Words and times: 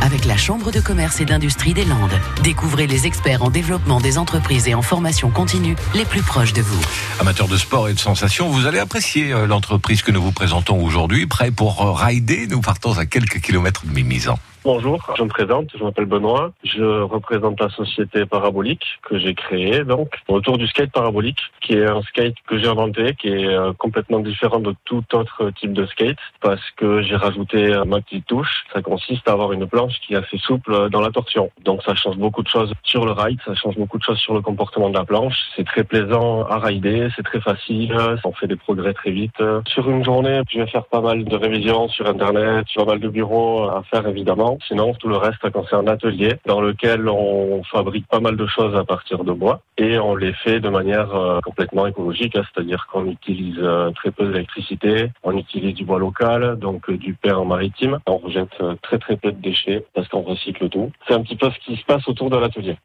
avec 0.00 0.24
la 0.24 0.36
Chambre 0.36 0.72
de 0.72 0.80
commerce 0.80 1.20
et 1.20 1.24
d'industrie 1.24 1.72
des 1.72 1.84
Landes. 1.84 2.18
Découvrez 2.42 2.88
les 2.88 3.06
experts 3.06 3.44
en 3.44 3.50
développement 3.50 4.00
des 4.00 4.18
entreprises 4.18 4.66
et 4.66 4.74
en 4.74 4.82
formation 4.82 5.30
continue 5.30 5.76
les 5.94 6.04
plus 6.04 6.22
proches 6.22 6.52
de 6.52 6.62
vous. 6.62 6.80
Amateur 7.20 7.46
de 7.46 7.56
sport 7.56 7.88
et 7.88 7.94
de 7.94 7.98
sensations, 7.98 8.48
vous 8.48 8.66
allez 8.66 8.80
apprécier 8.80 9.32
euh, 9.32 9.46
l'entreprise 9.46 10.02
que 10.02 10.10
nous 10.10 10.20
vous 10.22 10.32
présentons 10.32 10.82
aujourd'hui. 10.82 11.26
Prêt 11.26 11.52
pour 11.52 11.80
euh, 11.82 11.92
rider 11.92 12.48
Nous 12.48 12.60
partons 12.60 12.98
à 12.98 13.06
quelques 13.06 13.40
kilomètres 13.40 13.86
de 13.86 13.92
Mimizan. 13.92 14.36
Bonjour, 14.66 15.14
je 15.16 15.22
me 15.22 15.28
présente, 15.28 15.70
je 15.78 15.84
m'appelle 15.84 16.06
Benoît. 16.06 16.50
Je 16.64 16.82
représente 17.02 17.60
la 17.60 17.68
société 17.68 18.26
Parabolique 18.26 18.84
que 19.08 19.16
j'ai 19.16 19.32
créée 19.32 19.84
donc 19.84 20.16
autour 20.26 20.58
du 20.58 20.66
skate 20.66 20.90
parabolique, 20.90 21.38
qui 21.60 21.74
est 21.74 21.86
un 21.86 22.02
skate 22.02 22.34
que 22.48 22.58
j'ai 22.58 22.66
inventé, 22.66 23.14
qui 23.14 23.28
est 23.28 23.46
euh, 23.46 23.72
complètement 23.74 24.18
différent 24.18 24.58
de 24.58 24.74
tout 24.84 25.04
autre 25.12 25.52
type 25.60 25.72
de 25.72 25.86
skate 25.86 26.18
parce 26.40 26.68
que 26.76 27.00
j'ai 27.02 27.14
rajouté 27.14 27.74
euh, 27.74 27.84
ma 27.84 28.00
petite 28.00 28.26
touche. 28.26 28.64
Ça 28.72 28.82
consiste 28.82 29.28
à 29.28 29.35
avoir 29.36 29.52
une 29.52 29.66
planche 29.66 30.00
qui 30.00 30.14
est 30.14 30.16
assez 30.16 30.38
souple 30.38 30.88
dans 30.90 31.00
la 31.00 31.10
torsion. 31.10 31.50
Donc 31.64 31.82
ça 31.82 31.94
change 31.94 32.16
beaucoup 32.16 32.42
de 32.42 32.48
choses 32.48 32.72
sur 32.82 33.04
le 33.04 33.12
ride, 33.12 33.38
ça 33.44 33.54
change 33.54 33.76
beaucoup 33.76 33.98
de 33.98 34.02
choses 34.02 34.18
sur 34.18 34.34
le 34.34 34.40
comportement 34.40 34.88
de 34.88 34.94
la 34.94 35.04
planche. 35.04 35.36
C'est 35.54 35.66
très 35.66 35.84
plaisant 35.84 36.44
à 36.46 36.58
rider, 36.58 37.08
c'est 37.14 37.22
très 37.22 37.40
facile, 37.40 37.96
on 38.24 38.32
fait 38.32 38.46
des 38.46 38.56
progrès 38.56 38.94
très 38.94 39.10
vite. 39.10 39.42
Sur 39.66 39.88
une 39.90 40.04
journée, 40.04 40.40
je 40.50 40.60
vais 40.60 40.66
faire 40.66 40.86
pas 40.86 41.00
mal 41.00 41.24
de 41.24 41.36
révisions 41.36 41.88
sur 41.88 42.06
internet, 42.06 42.66
pas 42.74 42.84
mal 42.84 43.00
de 43.00 43.08
bureaux 43.08 43.64
à 43.68 43.82
faire 43.90 44.06
évidemment. 44.06 44.58
Sinon, 44.66 44.94
tout 44.94 45.08
le 45.08 45.16
reste, 45.16 45.38
c'est 45.42 45.76
un 45.76 45.86
atelier 45.86 46.34
dans 46.46 46.60
lequel 46.60 47.08
on 47.08 47.62
fabrique 47.64 48.06
pas 48.08 48.20
mal 48.20 48.36
de 48.36 48.46
choses 48.46 48.74
à 48.76 48.84
partir 48.84 49.24
de 49.24 49.32
bois 49.32 49.60
et 49.78 49.98
on 49.98 50.14
les 50.14 50.32
fait 50.32 50.60
de 50.60 50.68
manière 50.68 51.14
euh, 51.14 51.40
complètement 51.40 51.86
écologique, 51.86 52.36
hein, 52.36 52.42
c'est-à-dire 52.52 52.86
qu'on 52.90 53.06
utilise 53.06 53.58
euh, 53.58 53.90
très 53.90 54.10
peu 54.10 54.26
d'électricité, 54.26 55.10
on 55.22 55.36
utilise 55.36 55.74
du 55.74 55.84
bois 55.84 55.98
local, 55.98 56.56
donc 56.58 56.88
euh, 56.88 56.96
du 56.96 57.14
pain 57.14 57.44
maritime. 57.44 57.98
On 58.06 58.16
rejette 58.18 58.56
très 58.82 58.98
très 58.98 59.16
peu 59.16 59.25
de 59.32 59.40
déchets 59.40 59.84
parce 59.94 60.08
qu'on 60.08 60.22
recycle 60.22 60.68
tout. 60.68 60.90
C'est 61.06 61.14
un 61.14 61.22
petit 61.22 61.36
peu 61.36 61.50
ce 61.50 61.58
qui 61.60 61.76
se 61.76 61.84
passe 61.84 62.06
autour 62.08 62.30
de 62.30 62.36
l'atelier. 62.36 62.76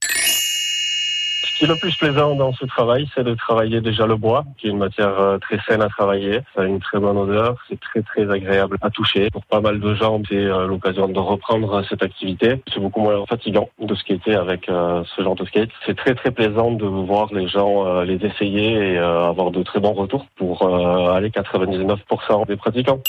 Ce 1.44 1.58
qui 1.58 1.66
est 1.66 1.68
le 1.68 1.80
plus 1.80 1.96
plaisant 1.96 2.36
dans 2.36 2.54
ce 2.54 2.66
travail, 2.66 3.08
c'est 3.14 3.24
de 3.24 3.36
travailler 3.36 3.82
déjà 3.82 4.08
le 4.08 4.16
bois, 4.16 4.46
qui 4.58 4.66
est 4.66 4.72
une 4.72 4.80
matière 4.80 5.20
euh, 5.20 5.38
très 5.38 5.60
saine 5.68 5.84
à 5.84 5.90
travailler. 5.90 6.40
Ça 6.56 6.64
a 6.64 6.66
une 6.66 6.80
très 6.80 7.00
bonne 7.00 7.18
odeur, 7.18 7.56
c'est 7.70 7.80
très 7.80 8.02
très 8.02 8.32
agréable 8.32 8.78
à 8.82 8.90
toucher. 8.90 9.30
Pour 9.30 9.46
pas 9.46 9.62
mal 9.62 9.80
de 9.80 9.94
gens, 9.94 10.20
c'est 10.28 10.36
euh, 10.38 10.66
l'occasion 10.66 11.08
de 11.08 11.20
reprendre 11.20 11.84
cette 11.88 12.02
activité. 12.02 12.62
C'est 12.74 12.80
beaucoup 12.80 13.02
moins 13.02 13.24
fatigant 13.28 13.70
de 13.80 13.94
skater 13.94 14.34
avec 14.34 14.70
euh, 14.70 15.04
ce 15.16 15.22
genre 15.22 15.36
de 15.36 15.46
skate. 15.46 15.70
C'est 15.86 15.96
très 15.96 16.16
très 16.16 16.32
plaisant 16.32 16.72
de 16.72 16.86
voir 16.86 17.32
les 17.32 17.48
gens 17.48 18.02
les 18.02 18.16
essayer 18.26 18.94
et 18.94 18.98
avoir 18.98 19.52
de 19.52 19.62
très 19.62 19.80
bons 19.80 19.94
retours 19.94 20.26
pour 20.36 20.68
aller 21.14 21.30
99% 21.30 22.48
des 22.48 22.56
pratiquants. 22.56 23.00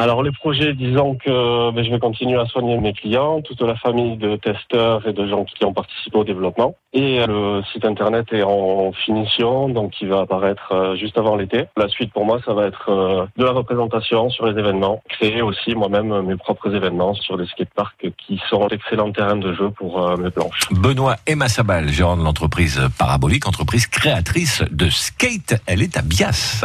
Alors 0.00 0.22
les 0.22 0.32
projets, 0.32 0.72
disons 0.72 1.14
que 1.14 1.72
ben, 1.72 1.84
je 1.84 1.90
vais 1.90 1.98
continuer 1.98 2.40
à 2.40 2.46
soigner 2.46 2.78
mes 2.78 2.94
clients, 2.94 3.42
toute 3.42 3.60
la 3.60 3.76
famille 3.76 4.16
de 4.16 4.36
testeurs 4.36 5.06
et 5.06 5.12
de 5.12 5.28
gens 5.28 5.44
qui 5.44 5.62
ont 5.66 5.74
participé 5.74 6.16
au 6.16 6.24
développement. 6.24 6.74
Et 6.94 7.18
le 7.26 7.60
site 7.70 7.84
internet 7.84 8.32
est 8.32 8.42
en 8.42 8.92
finition, 8.92 9.68
donc 9.68 10.00
il 10.00 10.08
va 10.08 10.20
apparaître 10.20 10.72
euh, 10.72 10.96
juste 10.96 11.18
avant 11.18 11.36
l'été. 11.36 11.66
La 11.76 11.88
suite 11.88 12.14
pour 12.14 12.24
moi, 12.24 12.40
ça 12.46 12.54
va 12.54 12.64
être 12.64 12.88
euh, 12.88 13.26
de 13.36 13.44
la 13.44 13.50
représentation 13.50 14.30
sur 14.30 14.46
les 14.46 14.58
événements, 14.58 15.02
créer 15.10 15.42
aussi 15.42 15.74
moi-même 15.74 16.22
mes 16.22 16.36
propres 16.36 16.74
événements 16.74 17.12
sur 17.12 17.36
les 17.36 17.46
skateparks 17.48 18.06
qui 18.26 18.40
sont 18.48 18.68
d'excellents 18.68 19.12
terrains 19.12 19.36
de 19.36 19.52
jeu 19.52 19.68
pour 19.68 20.02
euh, 20.02 20.16
mes 20.16 20.30
planches. 20.30 20.70
Benoît 20.70 21.16
Emma 21.26 21.48
Sabal, 21.48 21.90
gérant 21.90 22.16
de 22.16 22.24
l'entreprise 22.24 22.80
Parabolique, 22.98 23.46
entreprise 23.46 23.86
créatrice 23.86 24.64
de 24.70 24.88
skate. 24.88 25.60
Elle 25.66 25.82
est 25.82 25.98
à 25.98 26.02
Bias. 26.02 26.64